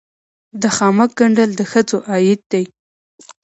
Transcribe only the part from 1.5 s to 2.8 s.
د ښځو عاید دی